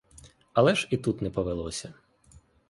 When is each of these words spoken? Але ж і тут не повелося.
Але 0.61 0.73
ж 0.75 0.87
і 0.91 0.97
тут 0.97 1.21
не 1.21 1.29
повелося. 1.29 1.93